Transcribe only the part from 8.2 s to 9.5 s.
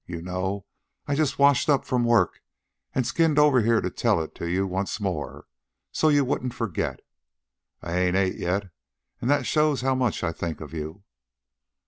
yet, an' that